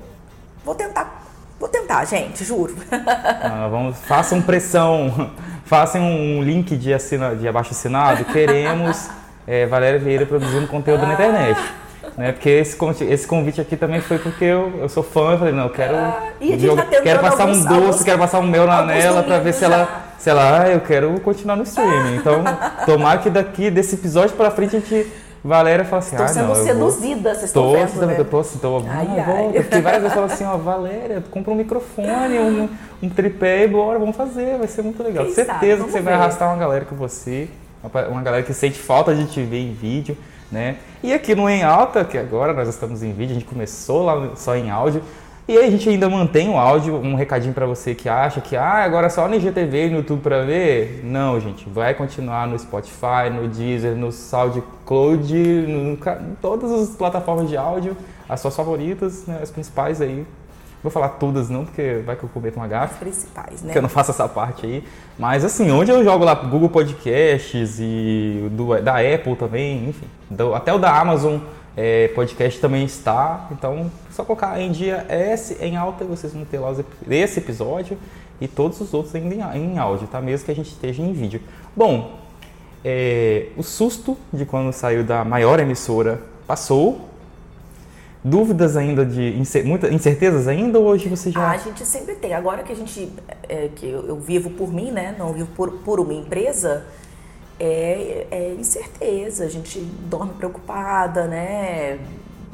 vou 0.63 0.75
tentar. 0.75 1.25
Vou 1.59 1.69
tentar, 1.69 2.05
gente, 2.05 2.45
juro. 2.45 2.77
Ah, 2.93 3.67
vamos, 3.71 3.97
façam 4.01 4.41
pressão, 4.43 5.31
façam 5.65 6.03
um 6.03 6.43
link 6.43 6.77
de, 6.77 6.93
assina, 6.93 7.35
de 7.35 7.49
abaixo 7.49 7.71
assinado. 7.73 8.25
Queremos 8.33 9.09
é, 9.49 9.67
Valéria 9.67 9.99
Vieira 9.99 10.27
produzindo 10.27 10.67
conteúdo 10.69 11.07
na 11.07 11.15
internet. 11.15 11.59
Né? 12.17 12.33
Porque 12.33 12.49
esse, 12.51 12.75
convite- 12.77 13.05
esse 13.13 13.27
convite 13.27 13.61
aqui 13.61 13.77
também 13.77 14.01
foi 14.01 14.19
porque 14.19 14.45
eu, 14.45 14.73
eu 14.81 14.89
sou 14.89 15.03
fã, 15.03 15.33
eu 15.33 15.39
falei, 15.39 15.55
não, 15.55 15.65
eu 15.65 15.71
quero, 15.71 15.95
e 16.41 16.49
a 16.49 16.57
gente 16.57 16.67
jogar- 16.67 16.87
tá 16.87 17.01
quero 17.01 17.21
passar 17.21 17.43
alguns- 17.45 17.59
um 17.59 17.65
doce, 17.65 17.75
alguns- 17.75 18.03
quero 18.03 18.19
passar 18.19 18.39
um 18.41 18.47
mel 18.47 18.67
na 18.67 18.83
nela 18.85 19.23
pra 19.23 19.39
ver 19.39 19.53
se 19.55 19.65
ela, 19.65 19.79
já. 19.79 19.89
se 20.19 20.31
ela, 20.31 20.63
ah, 20.63 20.69
eu 20.69 20.81
quero 20.81 21.19
continuar 21.21 21.57
no 21.57 21.63
streaming. 21.63 22.17
Então, 22.17 22.43
tomara 22.87 23.19
que 23.21 23.31
daqui, 23.31 23.71
desse 23.71 23.95
episódio 23.95 24.35
pra 24.37 24.51
frente, 24.51 24.77
a 24.77 24.81
gente, 24.81 25.07
Valéria 25.45 25.85
fala 25.85 26.01
assim, 26.01 26.17
ah, 26.17 26.27
sendo 26.27 26.49
não, 26.49 26.57
eu 26.57 26.65
seduzida, 26.65 27.31
vocês 27.35 27.45
estão 27.45 27.71
vendo, 27.73 27.93
também, 27.93 28.09
né? 28.17 28.21
eu 28.21 28.25
tô 28.25 28.41
assim, 28.41 28.59
tô, 28.59 28.79
Ai, 28.79 29.07
ai, 29.11 29.21
ai. 29.21 29.25
volta. 29.25 29.61
Porque 29.63 29.81
várias 29.81 30.03
vezes 30.03 30.17
eu 30.17 30.23
falo 30.23 30.33
assim, 30.33 30.45
ó, 30.45 30.57
Valéria, 30.57 31.23
compra 31.31 31.53
um 31.53 31.57
microfone, 31.57 32.39
um, 32.41 32.69
um 33.03 33.09
tripé 33.09 33.65
e 33.65 33.69
bora, 33.69 33.99
vamos 33.99 34.17
fazer, 34.17 34.59
vai 34.59 34.67
ser 34.67 34.83
muito 34.83 35.01
legal. 35.03 35.25
Quem 35.25 35.35
Certeza 35.35 35.77
sabe, 35.79 35.85
que 35.85 35.93
você 35.93 36.01
vai 36.01 36.15
ver. 36.15 36.21
arrastar 36.21 36.49
uma 36.49 36.57
galera 36.57 36.85
com 36.85 36.97
você, 36.97 37.49
uma, 37.83 38.23
galera 38.23 38.43
que 38.43 38.53
sente 38.53 38.79
falta 38.79 39.15
de 39.15 39.27
te 39.27 39.43
ver 39.43 39.61
em 39.61 39.73
vídeo, 39.73 40.17
né? 40.51 40.77
E 41.03 41.13
aqui 41.13 41.35
no 41.35 41.49
Em 41.49 41.63
Alta, 41.63 42.05
que 42.05 42.19
agora 42.19 42.53
nós 42.53 42.69
estamos 42.69 43.03
em 43.03 43.13
vídeo, 43.13 43.33
a 43.33 43.39
gente 43.39 43.45
começou 43.45 44.05
lá 44.05 44.31
só 44.37 44.57
em 44.57 44.71
áudio, 44.71 45.03
e 45.47 45.57
aí 45.57 45.67
a 45.67 45.71
gente 45.71 45.89
ainda 45.89 46.11
mantém 46.11 46.51
o 46.51 46.59
áudio, 46.59 46.97
um 46.97 47.15
recadinho 47.15 47.55
pra 47.55 47.65
você 47.65 47.95
que 47.95 48.07
acha 48.07 48.39
que 48.39 48.55
ah, 48.55 48.85
agora 48.85 49.07
é 49.07 49.09
só 49.09 49.27
no 49.27 49.35
IGTV 49.35 49.87
e 49.87 49.91
no 49.91 49.97
YouTube 49.97 50.21
pra 50.21 50.43
ver. 50.43 51.01
Não, 51.03 51.41
gente, 51.41 51.67
vai 51.71 51.95
continuar 51.95 52.47
no 52.47 52.59
Spotify, 52.59 53.31
no 53.33 53.49
Deezer, 53.49 53.97
no 53.97 54.13
SoundCloud, 54.13 55.33
no, 55.67 55.93
em 55.93 56.35
todas 56.43 56.71
as 56.71 56.91
plataformas 56.91 57.49
de 57.49 57.57
áudio, 57.57 57.97
as 58.29 58.41
suas 58.41 58.55
favoritas, 58.55 59.25
né, 59.27 59.39
as 59.43 59.51
principais 59.51 60.03
aí. 60.03 60.27
Vou 60.83 60.93
falar 60.93 61.09
todas 61.11 61.49
não, 61.51 61.65
porque 61.65 62.03
vai 62.07 62.15
que 62.15 62.23
eu 62.23 62.29
cometo 62.29 62.57
uma 62.57 62.69
gafe 62.69 62.95
Os 62.95 63.01
principais, 63.01 63.63
né? 63.63 63.73
que 63.73 63.79
eu 63.79 63.83
não 63.83 63.89
faço 63.89 64.13
essa 64.13 64.29
parte 64.29 64.65
aí. 64.65 64.85
Mas 65.19 65.45
assim, 65.45 65.71
onde 65.71 65.91
eu 65.91 66.05
jogo 66.05 66.25
lá 66.25 66.35
Google 66.35 66.69
Podcasts 66.69 67.79
e 67.81 68.49
do, 68.53 68.81
da 68.81 68.95
Apple 68.99 69.35
também, 69.37 69.89
enfim, 69.89 70.07
do- 70.31 70.55
até 70.55 70.73
o 70.73 70.79
da 70.79 70.97
Amazon 70.99 71.39
é, 71.77 72.09
Podcast 72.09 72.61
também 72.61 72.85
está. 72.85 73.49
Então, 73.51 73.91
só 74.13 74.25
colocar 74.25 74.61
em 74.61 74.71
dia 74.71 75.05
S 75.09 75.57
em 75.61 75.77
alta 75.77 76.05
e 76.05 76.07
vocês 76.07 76.33
vão 76.33 76.45
ter 76.45 76.59
lá 76.59 76.71
os 76.71 76.81
esse 77.11 77.41
episódio 77.41 77.99
e 78.41 78.47
todos 78.47 78.81
os 78.81 78.95
outros 78.95 79.15
ainda 79.17 79.35
em, 79.57 79.73
em 79.75 79.79
áudio, 79.79 80.07
tá? 80.07 80.21
Mesmo 80.21 80.47
que 80.47 80.53
a 80.53 80.55
gente 80.55 80.71
esteja 80.71 81.03
em 81.03 81.13
vídeo. 81.13 81.41
Bom, 81.77 82.19
é, 82.85 83.47
o 83.57 83.63
susto 83.65 84.17
de 84.33 84.45
quando 84.45 84.73
saiu 84.73 85.03
da 85.03 85.25
maior 85.25 85.59
emissora 85.59 86.21
passou. 86.47 87.08
Dúvidas 88.23 88.77
ainda 88.77 89.07
de 89.07 89.41
muitas 89.65 89.93
incertezas 89.93 90.49
ainda 90.49 90.79
ou 90.79 90.87
hoje 90.87 91.09
você 91.09 91.31
já? 91.31 91.51
A 91.51 91.57
gente 91.57 91.85
sempre 91.87 92.17
tem. 92.17 92.35
Agora 92.35 92.63
que 92.63 92.73
a 92.73 92.77
gente 92.77 93.13
é, 93.49 93.69
que 93.75 93.87
eu, 93.87 94.07
eu, 94.09 94.17
vivo 94.17 94.51
por 94.51 94.73
mim, 94.73 94.91
né? 94.91 95.15
Não 95.17 95.33
vivo 95.33 95.49
por, 95.55 95.71
por 95.79 96.01
uma 96.01 96.13
empresa, 96.13 96.85
é, 97.61 98.27
é 98.31 98.55
incerteza. 98.59 99.45
A 99.45 99.49
gente 99.49 99.79
dorme 99.81 100.33
preocupada, 100.35 101.29
né? 101.29 101.99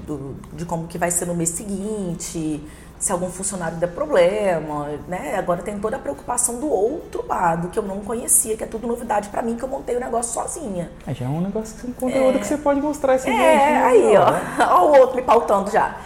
Do, 0.07 0.37
de 0.53 0.67
como 0.67 0.87
que 0.87 0.99
vai 0.99 1.11
ser 1.11 1.25
no 1.25 1.35
mês 1.35 1.49
seguinte 1.49 2.61
se 2.99 3.13
algum 3.13 3.31
funcionário 3.31 3.77
der 3.77 3.89
problema, 3.89 4.89
né? 5.07 5.37
Agora 5.37 5.63
tem 5.63 5.79
toda 5.79 5.97
a 5.97 5.99
preocupação 5.99 6.59
do 6.59 6.69
outro 6.69 7.27
lado, 7.27 7.69
que 7.69 7.79
eu 7.79 7.83
não 7.83 8.01
conhecia, 8.01 8.57
que 8.57 8.65
é 8.65 8.67
tudo 8.67 8.87
novidade 8.87 9.29
para 9.29 9.43
mim, 9.43 9.57
que 9.57 9.63
eu 9.63 9.69
montei 9.69 9.97
o 9.97 10.01
negócio 10.01 10.33
sozinha. 10.33 10.91
É, 11.07 11.13
já 11.13 11.27
é 11.27 11.29
um 11.29 11.41
negócio, 11.41 11.77
um 11.89 11.93
conteúdo 11.93 12.37
é... 12.37 12.41
que 12.41 12.47
você 12.47 12.57
pode 12.57 12.81
mostrar 12.81 13.17
esse 13.17 13.29
É, 13.29 13.77
aí, 13.83 14.17
ó. 14.17 14.33
Ó 14.81 14.89
o 14.91 15.01
outro 15.01 15.17
me 15.17 15.23
pautando 15.23 15.71
já. 15.71 16.01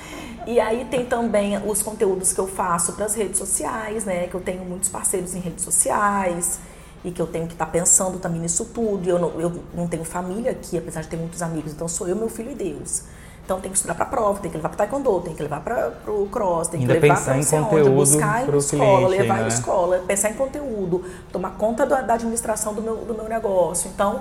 E 0.47 0.59
aí 0.59 0.87
tem 0.87 1.05
também 1.05 1.59
os 1.67 1.83
conteúdos 1.83 2.33
que 2.33 2.41
eu 2.41 2.49
faço 2.49 2.95
para 2.95 3.05
as 3.05 3.15
redes 3.15 3.37
sociais, 3.39 4.05
né? 4.05 4.27
Que 4.29 4.35
eu 4.35 4.41
tenho 4.41 4.65
muitos 4.65 4.89
parceiros 4.89 5.35
em 5.35 5.41
redes 5.41 5.63
sociais 5.63 6.59
e 7.05 7.11
que 7.11 7.21
eu 7.21 7.27
tenho 7.27 7.47
que 7.47 7.53
estar 7.53 7.67
tá 7.67 7.71
pensando 7.71 8.19
também 8.19 8.41
nisso 8.41 8.65
tudo. 8.65 9.07
E 9.07 9.11
eu 9.11 9.19
não, 9.19 9.41
eu 9.41 9.63
não 9.75 9.87
tenho 9.87 10.05
família 10.05 10.51
aqui, 10.51 10.79
apesar 10.79 11.03
de 11.03 11.09
ter 11.09 11.17
muitos 11.17 11.43
amigos, 11.43 11.73
então 11.73 11.87
sou 11.87 12.09
eu, 12.09 12.17
meu 12.17 12.31
filho 12.31 12.51
e 12.51 12.55
Deus. 12.55 13.03
Então 13.49 13.59
tem 13.61 13.71
que 13.71 13.79
estudar 13.79 13.95
para 13.95 14.05
a 14.05 14.09
prova, 14.09 14.41
tem 14.41 14.51
que 14.51 14.59
levar 14.59 14.69
para 14.69 14.77
taekwondo, 14.77 15.23
tem 15.23 15.35
que 15.35 15.43
levar 15.43 15.61
para 15.61 15.91
o 16.07 16.29
cross, 16.31 16.69
tem 16.69 16.81
que 16.81 16.85
Ainda 16.85 17.01
levar 17.01 17.25
para 17.25 17.39
em 17.39 17.45
conteúdo 17.45 17.93
buscar 17.93 18.47
em 18.47 18.59
escola, 18.59 19.07
cliente, 19.07 19.23
levar 19.23 19.39
né? 19.39 19.45
em 19.45 19.49
escola, 19.49 20.05
pensar 20.07 20.31
em 20.31 20.35
conteúdo, 20.35 21.05
tomar 21.33 21.53
conta 21.53 21.87
da, 21.87 22.03
da 22.03 22.13
administração 22.13 22.75
do 22.75 22.83
meu, 22.83 22.97
do 22.97 23.15
meu 23.15 23.27
negócio. 23.27 23.91
Então 23.95 24.21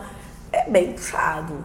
é 0.50 0.70
bem 0.70 0.94
puxado. 0.94 1.56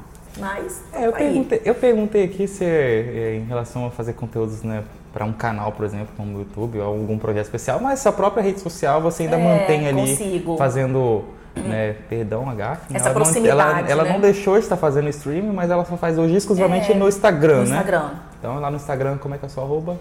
Mas 0.41 0.83
é, 0.93 1.07
eu, 1.07 1.13
perguntei, 1.13 1.63
eu 1.65 1.75
perguntei 1.77 2.25
aqui 2.25 2.49
se 2.49 2.65
é, 2.65 3.37
em 3.37 3.45
relação 3.45 3.87
a 3.87 3.93
fazer 3.93 4.15
conteúdos 4.15 4.65
né, 4.65 4.83
para 5.13 5.25
um 5.25 5.33
canal, 5.33 5.71
por 5.71 5.87
exemplo, 5.87 6.09
como 6.17 6.39
o 6.39 6.41
YouTube, 6.41 6.81
ou 6.81 6.87
algum 6.89 7.17
projeto 7.17 7.45
especial, 7.45 7.79
mas 7.79 8.05
a 8.05 8.11
própria 8.11 8.43
rede 8.43 8.59
social 8.59 9.01
você 9.01 9.23
ainda 9.23 9.37
é, 9.37 9.39
mantém 9.39 9.87
ali 9.87 10.17
consigo. 10.17 10.57
fazendo 10.57 11.23
né, 11.57 11.97
perdão, 12.09 12.49
H. 12.49 12.79
Essa 12.95 13.07
ela 13.07 13.15
proximidade, 13.15 13.57
não, 13.57 13.79
ela, 13.79 13.91
ela 13.91 14.05
né? 14.05 14.13
não 14.13 14.21
deixou 14.21 14.55
de 14.55 14.61
estar 14.61 14.77
fazendo 14.77 15.09
streaming, 15.11 15.53
mas 15.53 15.71
ela 15.71 15.85
só 15.85 15.97
faz 15.97 16.19
hoje 16.19 16.35
exclusivamente 16.37 16.93
É, 16.93 16.95
no 16.95 17.09
Instagram, 17.09 17.59
no 17.59 17.65
né? 17.65 17.77
Instagram. 17.77 18.11
Então 18.39 18.59
lá 18.61 18.71
no 18.71 18.77
Instagram, 18.77 19.19
como 19.19 19.35
é 19.35 19.39
que 19.39 19.45
é 19.45 19.49
a 19.49 19.51
sua 19.51 19.65
arroba? 19.65 19.97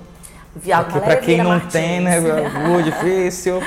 Valéria 0.54 1.00
pra 1.02 1.16
quem 1.16 1.26
Vieira 1.28 1.44
não 1.44 1.52
Martins. 1.52 1.72
tem, 1.72 2.02
né? 2.02 2.20
Muito 2.68 2.84
difícil. 2.92 3.62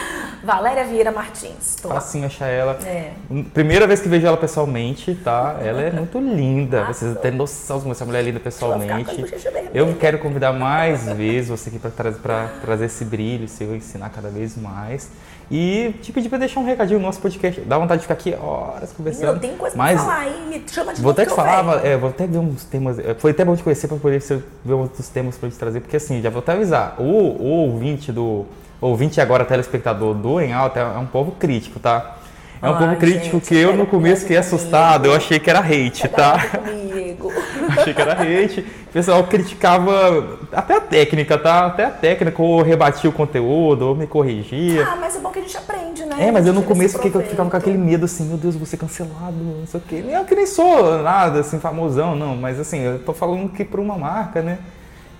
Valéria 0.44 0.84
Vieira 0.84 1.10
Martins. 1.10 1.76
Tô. 1.80 1.88
Facinho 1.88 2.26
achar 2.26 2.46
ela. 2.48 2.78
É. 2.84 3.12
Primeira 3.54 3.86
vez 3.86 4.02
que 4.02 4.08
vejo 4.08 4.26
ela 4.26 4.36
pessoalmente, 4.36 5.14
tá? 5.14 5.56
Ela 5.62 5.80
é 5.80 5.90
muito 5.90 6.18
linda. 6.18 6.82
Ah, 6.82 6.92
Vocês 6.92 7.16
têm 7.20 7.30
noção 7.30 7.76
de 7.78 7.82
como 7.84 7.92
essa 7.92 8.04
mulher 8.04 8.18
é 8.18 8.22
linda 8.24 8.36
a 8.36 8.40
pessoalmente. 8.42 9.24
Eu 9.72 9.94
quero 9.98 10.18
convidar 10.18 10.52
mais 10.52 11.04
vezes 11.14 11.48
você 11.48 11.70
aqui 11.70 11.78
para 11.78 11.90
trazer, 11.90 12.18
pra 12.18 12.48
trazer 12.60 12.84
esse 12.84 13.06
brilho, 13.06 13.48
se 13.48 13.64
eu 13.64 13.74
ensinar 13.74 14.10
cada 14.10 14.28
vez 14.28 14.54
mais. 14.54 15.08
E 15.50 15.94
te 16.02 16.10
pedir 16.12 16.28
para 16.28 16.38
deixar 16.38 16.60
um 16.60 16.64
recadinho 16.64 16.98
no 16.98 17.06
nosso 17.06 17.20
podcast. 17.20 17.60
Dá 17.60 17.78
vontade 17.78 18.00
de 18.00 18.04
ficar 18.04 18.14
aqui 18.14 18.34
horas 18.34 18.92
conversando. 18.92 19.32
Não, 19.34 19.38
tem 19.38 19.54
coisa 19.56 19.76
mas 19.76 20.00
pra 20.00 20.10
falar, 20.10 20.26
hein? 20.26 20.34
Me 20.48 20.62
chama 20.66 20.94
de 20.94 21.02
Vou 21.02 21.12
até 21.12 21.24
te 21.24 21.30
eu 21.30 21.36
falar, 21.36 21.84
é, 21.84 21.96
vou 21.96 22.10
até 22.10 22.26
ver 22.26 22.38
uns 22.38 22.64
temas. 22.64 22.98
é, 22.98 23.14
Foi 23.14 23.32
até 23.32 23.44
bom 23.44 23.54
te 23.54 23.62
conhecer 23.62 23.86
para 23.86 23.98
poder 23.98 24.20
ver 24.64 24.72
outros 24.72 25.08
temas 25.08 25.36
para 25.36 25.50
te 25.50 25.56
trazer, 25.56 25.80
porque 25.80 25.96
assim, 25.96 26.22
já 26.22 26.30
vou 26.30 26.40
até 26.40 26.52
avisar. 26.52 26.96
O, 26.98 27.02
o 27.04 27.46
ouvinte 27.46 28.10
do. 28.10 28.46
O 28.80 28.88
ouvinte 28.88 29.20
agora 29.20 29.44
telespectador 29.44 30.14
do 30.14 30.40
Em 30.40 30.52
Alta 30.52 30.80
é 30.80 30.98
um 30.98 31.06
povo 31.06 31.32
crítico, 31.32 31.78
tá? 31.78 32.16
É 32.60 32.68
um 32.68 32.74
Ai, 32.74 32.78
povo 32.86 32.96
crítico 32.96 33.36
gente, 33.36 33.46
que 33.46 33.56
eu 33.56 33.76
no 33.76 33.86
começo 33.86 34.22
fiquei 34.22 34.38
assustado, 34.38 35.06
eu 35.06 35.14
achei 35.14 35.38
que 35.38 35.50
era 35.50 35.60
hate, 35.60 36.08
tá? 36.08 36.38
comigo. 36.48 37.30
Achei 37.78 37.95
que 37.95 38.00
era 38.00 38.12
hate. 38.12 38.61
O 38.61 38.93
pessoal 38.93 39.25
criticava 39.25 40.38
até 40.52 40.76
a 40.76 40.81
técnica, 40.81 41.37
tá? 41.37 41.66
Até 41.66 41.85
a 41.85 41.90
técnica, 41.90 42.40
ou 42.40 42.62
rebatia 42.62 43.11
o 43.11 43.12
conteúdo, 43.12 43.88
ou 43.88 43.97
me 43.97 44.07
corrigia. 44.07 44.87
Ah, 44.87 44.97
mas 44.97 45.16
é 45.16 45.21
bom 45.21 45.31
que 45.31 45.38
a 45.38 45.43
gente 45.43 45.57
aprende, 45.57 46.04
né? 46.04 46.28
É, 46.28 46.31
mas 46.31 46.47
eu 46.47 46.52
no 46.52 46.62
começo 46.62 46.99
fiquei, 46.99 47.23
ficava 47.23 47.50
com 47.50 47.57
aquele 47.57 47.78
medo 47.78 48.04
assim, 48.04 48.25
meu 48.25 48.37
Deus, 48.37 48.57
vou 48.57 48.66
ser 48.66 48.76
cancelado, 48.76 49.37
não 49.37 49.66
sei 49.66 49.81
o 49.81 49.83
quê. 49.83 50.04
Eu 50.09 50.25
que 50.25 50.35
nem 50.35 50.47
sou 50.47 51.02
nada 51.02 51.40
assim, 51.40 51.59
famosão, 51.59 52.14
não, 52.14 52.37
mas 52.37 52.61
assim, 52.61 52.81
eu 52.81 52.99
tô 53.00 53.12
falando 53.12 53.49
que 53.49 53.64
por 53.64 53.81
uma 53.81 53.99
marca, 53.99 54.43
né? 54.43 54.59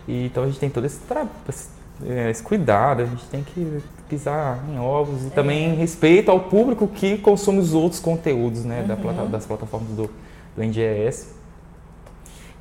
E, 0.07 0.27
então 0.27 0.45
a 0.45 0.47
gente 0.47 0.59
tem 0.59 0.71
todo 0.71 0.85
esse, 0.85 0.99
tra... 1.01 1.27
esse, 1.49 1.69
é, 2.07 2.33
cuidado, 2.43 3.03
a 3.03 3.07
gente 3.07 3.25
tem 3.27 3.43
que 3.43 3.83
pisar 4.09 4.59
em 4.69 4.79
ovos 4.79 5.27
e 5.27 5.31
também 5.31 5.75
respeito 5.75 6.31
ao 6.31 6.41
público 6.41 6.87
que 6.87 7.19
consome 7.19 7.59
os 7.59 7.73
outros 7.75 8.01
conteúdos, 8.01 8.65
né? 8.65 8.85
Da 8.87 8.97
plata... 8.97 9.25
Das 9.25 9.47
plataformas 9.47 9.91
do, 9.91 10.11
do 10.57 10.63
NGS. 10.63 11.35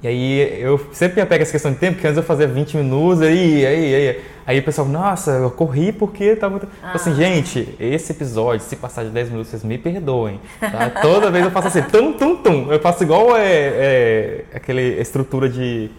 E 0.03 0.07
aí 0.07 0.61
eu 0.61 0.77
sempre 0.91 1.15
me 1.15 1.21
apego 1.21 1.43
essa 1.43 1.51
questão 1.53 1.71
de 1.71 1.77
tempo, 1.77 1.93
porque 1.93 2.07
antes 2.07 2.17
eu 2.17 2.23
fazia 2.23 2.45
20 2.45 2.75
minutos, 2.75 3.21
aí, 3.21 3.65
aí, 3.65 3.95
aí, 3.95 4.21
aí 4.45 4.59
o 4.59 4.63
pessoal, 4.63 4.85
nossa, 4.85 5.31
eu 5.31 5.49
corri 5.49 5.93
porque 5.93 6.35
tá 6.35 6.49
muito. 6.49 6.67
Ah. 6.83 6.91
Assim, 6.93 7.15
gente, 7.15 7.73
esse 7.79 8.11
episódio, 8.11 8.65
se 8.65 8.75
passar 8.75 9.05
de 9.05 9.11
10 9.11 9.29
minutos, 9.29 9.49
vocês 9.49 9.63
me 9.63 9.77
perdoem. 9.77 10.41
Tá? 10.59 10.89
Toda 11.01 11.31
vez 11.31 11.45
eu 11.45 11.51
faço 11.51 11.69
assim, 11.69 11.83
tum, 11.83 12.11
tum, 12.11 12.35
tum. 12.35 12.67
Eu 12.69 12.81
faço 12.81 13.01
igual 13.01 13.37
é, 13.37 13.47
é, 13.47 14.43
aquele 14.53 14.99
estrutura 14.99 15.47
de, 15.47 15.89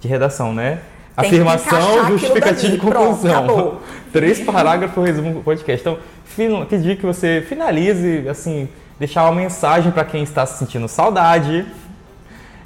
de 0.00 0.06
redação, 0.06 0.52
né? 0.52 0.80
Tem 1.18 1.30
que 1.30 1.36
Afirmação, 1.36 2.08
justificativa 2.08 2.74
e. 2.74 2.78
Pronto, 2.78 2.94
conclusão. 2.94 3.44
acabou. 3.44 3.80
Três 4.12 4.40
parágrafos, 4.40 5.02
resumo 5.02 5.32
do 5.34 5.40
podcast. 5.40 5.80
Então, 5.80 5.98
fin- 6.26 6.66
pedir 6.66 6.98
que 6.98 7.06
você 7.06 7.42
finalize, 7.48 8.28
assim, 8.28 8.68
deixar 8.98 9.24
uma 9.24 9.32
mensagem 9.32 9.90
para 9.90 10.04
quem 10.04 10.22
está 10.22 10.44
se 10.44 10.58
sentindo 10.58 10.86
saudade. 10.88 11.64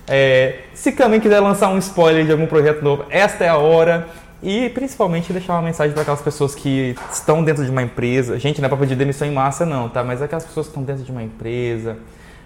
É, 0.06 0.60
se 0.74 0.92
também 0.92 1.20
quiser 1.20 1.40
lançar 1.40 1.68
um 1.70 1.78
spoiler 1.78 2.24
de 2.24 2.32
algum 2.32 2.46
projeto 2.46 2.82
novo, 2.82 3.04
esta 3.10 3.44
é 3.44 3.48
a 3.48 3.56
hora. 3.56 4.06
E 4.42 4.68
principalmente 4.70 5.32
deixar 5.32 5.54
uma 5.54 5.62
mensagem 5.62 5.92
para 5.94 6.02
aquelas 6.02 6.20
pessoas 6.20 6.54
que 6.54 6.94
estão 7.10 7.42
dentro 7.42 7.64
de 7.64 7.70
uma 7.70 7.82
empresa. 7.82 8.38
Gente, 8.38 8.60
não 8.60 8.66
é 8.66 8.68
para 8.68 8.76
pedir 8.76 8.94
demissão 8.94 9.26
em 9.26 9.32
massa, 9.32 9.64
não, 9.64 9.88
tá? 9.88 10.04
Mas 10.04 10.20
aquelas 10.20 10.44
pessoas 10.44 10.66
que 10.66 10.70
estão 10.70 10.82
dentro 10.82 11.02
de 11.02 11.10
uma 11.10 11.22
empresa, 11.22 11.96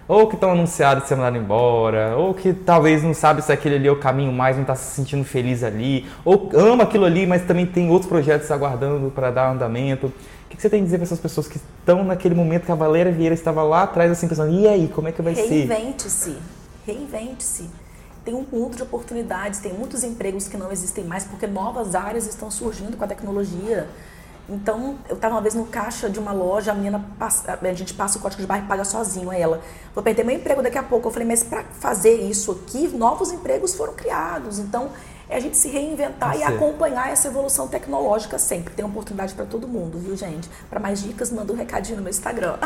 ou 0.07 0.25
que 0.25 0.35
estão 0.35 0.51
anunciadas 0.53 1.03
de 1.03 1.09
ser 1.09 1.15
mandadas 1.15 1.41
embora, 1.41 2.15
ou 2.15 2.33
que 2.33 2.53
talvez 2.53 3.03
não 3.03 3.13
sabe 3.13 3.41
se 3.41 3.51
aquele 3.51 3.75
ali 3.75 3.87
é 3.89 3.91
o 3.91 3.97
caminho 3.97 4.31
mais, 4.31 4.55
não 4.55 4.63
está 4.63 4.75
se 4.75 4.95
sentindo 4.95 5.25
feliz 5.25 5.61
ali, 5.61 6.07
ou 6.23 6.49
ama 6.55 6.83
aquilo 6.83 7.03
ali, 7.03 7.27
mas 7.27 7.41
também 7.41 7.65
tem 7.65 7.89
outros 7.89 8.07
projetos 8.07 8.49
aguardando 8.49 9.11
para 9.11 9.29
dar 9.29 9.51
andamento. 9.51 10.07
O 10.07 10.49
que 10.49 10.61
você 10.61 10.69
tem 10.69 10.79
a 10.79 10.83
dizer 10.83 10.97
para 10.99 11.03
essas 11.03 11.19
pessoas 11.19 11.49
que 11.49 11.57
estão 11.57 12.05
naquele 12.05 12.33
momento 12.33 12.65
que 12.65 12.71
a 12.71 12.75
Valéria 12.75 13.11
Vieira 13.11 13.35
estava 13.35 13.61
lá 13.61 13.83
atrás, 13.83 14.09
assim, 14.09 14.27
pensando, 14.27 14.53
e 14.53 14.67
aí, 14.67 14.87
como 14.87 15.09
é 15.09 15.11
que 15.11 15.21
vai 15.21 15.35
ser? 15.35 15.67
Reinvente-se. 15.67 16.37
Reinvente-se. 16.91 17.69
Tem 18.25 18.33
um 18.33 18.45
mundo 18.51 18.75
de 18.75 18.83
oportunidades, 18.83 19.59
tem 19.59 19.73
muitos 19.73 20.03
empregos 20.03 20.47
que 20.47 20.57
não 20.57 20.71
existem 20.71 21.03
mais 21.03 21.23
porque 21.23 21.47
novas 21.47 21.95
áreas 21.95 22.27
estão 22.27 22.49
surgindo 22.51 22.97
com 22.97 23.03
a 23.03 23.07
tecnologia. 23.07 23.87
Então, 24.47 24.97
eu 25.07 25.15
estava 25.15 25.35
uma 25.35 25.41
vez 25.41 25.53
no 25.53 25.65
caixa 25.67 26.09
de 26.09 26.17
uma 26.17 26.31
loja, 26.31 26.71
a 26.71 26.75
menina 26.75 27.05
passa, 27.19 27.57
a 27.61 27.73
gente 27.73 27.93
passa 27.93 28.17
o 28.17 28.21
código 28.21 28.41
de 28.41 28.47
barra 28.47 28.63
e 28.65 28.67
paga 28.67 28.83
sozinho. 28.83 29.29
Aí 29.29 29.39
ela, 29.39 29.61
vou 29.93 30.03
perder 30.03 30.23
meu 30.23 30.35
emprego 30.35 30.63
daqui 30.63 30.77
a 30.77 30.83
pouco. 30.83 31.07
Eu 31.07 31.11
falei, 31.11 31.27
mas 31.27 31.43
para 31.43 31.63
fazer 31.79 32.15
isso 32.15 32.51
aqui, 32.51 32.87
novos 32.87 33.31
empregos 33.31 33.75
foram 33.75 33.93
criados. 33.93 34.57
Então, 34.57 34.89
é 35.29 35.37
a 35.37 35.39
gente 35.39 35.55
se 35.55 35.69
reinventar 35.69 36.35
e 36.35 36.39
Você. 36.39 36.45
acompanhar 36.45 37.11
essa 37.11 37.27
evolução 37.27 37.67
tecnológica 37.67 38.39
sempre. 38.39 38.73
Tem 38.73 38.83
oportunidade 38.83 39.35
para 39.35 39.45
todo 39.45 39.67
mundo, 39.67 39.99
viu, 39.99 40.17
gente? 40.17 40.49
Para 40.67 40.79
mais 40.79 41.03
dicas, 41.03 41.31
manda 41.31 41.53
um 41.53 41.55
recadinho 41.55 41.97
no 41.97 42.01
meu 42.01 42.09
Instagram. 42.09 42.57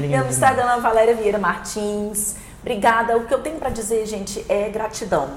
Lindo 0.00 0.08
Meu 0.16 0.26
Instagram 0.26 0.72
é 0.72 0.80
Valéria 0.80 1.14
Vieira 1.14 1.38
Martins. 1.38 2.34
Obrigada. 2.66 3.16
O 3.16 3.26
que 3.26 3.32
eu 3.32 3.38
tenho 3.38 3.60
para 3.60 3.70
dizer, 3.70 4.04
gente, 4.06 4.44
é 4.48 4.68
gratidão. 4.68 5.28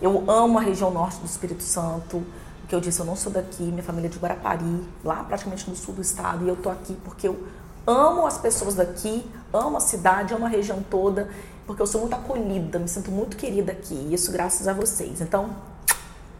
Eu 0.00 0.24
amo 0.26 0.58
a 0.58 0.62
região 0.62 0.90
norte 0.90 1.18
do 1.18 1.26
Espírito 1.26 1.62
Santo. 1.62 2.16
O 2.16 2.66
que 2.66 2.74
eu 2.74 2.80
disse, 2.80 2.98
eu 2.98 3.04
não 3.04 3.14
sou 3.14 3.30
daqui, 3.30 3.62
minha 3.62 3.82
família 3.82 4.08
é 4.08 4.10
de 4.10 4.18
Guarapari, 4.18 4.82
lá 5.04 5.16
praticamente 5.16 5.68
no 5.68 5.76
sul 5.76 5.92
do 5.92 6.00
estado, 6.00 6.46
e 6.46 6.48
eu 6.48 6.56
tô 6.56 6.70
aqui 6.70 6.96
porque 7.04 7.28
eu 7.28 7.46
amo 7.86 8.26
as 8.26 8.38
pessoas 8.38 8.74
daqui, 8.74 9.22
amo 9.52 9.76
a 9.76 9.80
cidade, 9.80 10.32
amo 10.32 10.46
a 10.46 10.48
região 10.48 10.82
toda, 10.90 11.28
porque 11.66 11.82
eu 11.82 11.86
sou 11.86 12.00
muito 12.00 12.14
acolhida, 12.14 12.78
me 12.78 12.88
sinto 12.88 13.10
muito 13.10 13.36
querida 13.36 13.72
aqui, 13.72 13.94
e 13.94 14.14
isso 14.14 14.32
graças 14.32 14.66
a 14.66 14.72
vocês. 14.72 15.20
Então, 15.20 15.50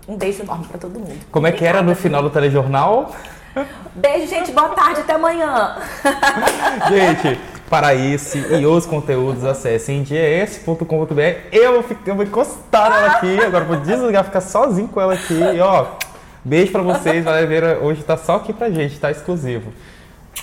um 0.08 0.16
beijo 0.16 0.42
enorme 0.42 0.64
para 0.64 0.78
todo 0.78 0.98
mundo. 0.98 1.20
Como 1.30 1.46
é 1.46 1.52
que 1.52 1.62
era 1.62 1.82
no 1.82 1.94
final 1.94 2.22
do 2.22 2.30
telejornal? 2.30 3.14
Beijo, 3.94 4.28
gente. 4.28 4.50
Boa 4.50 4.70
tarde. 4.70 5.00
Até 5.00 5.12
amanhã. 5.12 5.76
Gente, 6.88 7.38
para 7.72 7.94
esse 7.94 8.36
e 8.38 8.66
outros 8.66 8.84
conteúdos, 8.84 9.46
acessem 9.46 10.02
dies.com.br. 10.02 11.22
Eu 11.50 11.72
vou, 11.72 11.82
ficar, 11.82 12.10
eu 12.10 12.14
vou 12.16 12.22
encostar 12.22 12.90
nela 12.90 13.06
aqui, 13.12 13.40
agora 13.40 13.64
vou 13.64 13.76
desligar, 13.76 14.24
ficar 14.24 14.42
sozinho 14.42 14.88
com 14.88 15.00
ela 15.00 15.14
aqui. 15.14 15.32
E 15.32 15.58
ó, 15.58 15.86
beijo 16.44 16.70
pra 16.70 16.82
vocês. 16.82 17.24
Valéria 17.24 17.48
Vieira 17.48 17.78
hoje 17.80 18.02
tá 18.02 18.18
só 18.18 18.36
aqui 18.36 18.52
pra 18.52 18.68
gente, 18.68 19.00
tá 19.00 19.10
exclusivo. 19.10 19.72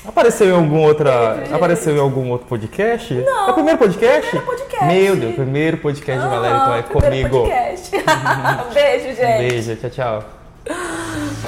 Apareceu 0.08 0.48
em 0.48 0.54
algum 0.54 0.80
outra. 0.80 1.44
Apareceu 1.54 1.96
em 1.96 2.00
algum 2.00 2.32
outro 2.32 2.48
podcast? 2.48 3.14
Não. 3.14 3.48
É 3.50 3.52
o 3.52 3.54
primeiro 3.54 3.78
podcast? 3.78 4.22
Primeiro 4.28 4.48
podcast. 4.48 4.86
Meu 4.88 5.16
Deus, 5.16 5.36
primeiro 5.36 5.78
podcast 5.78 6.24
de 6.24 6.30
Valéria, 6.30 6.58
então 6.58 6.74
é 6.74 6.80
Ah, 6.80 6.84
primeiro 6.84 7.30
comigo. 7.30 7.48
podcast. 7.48 7.92
Beijo, 8.74 9.16
gente. 9.16 9.38
Beijo, 9.38 9.76
tchau, 9.76 9.90
tchau. 9.92 10.24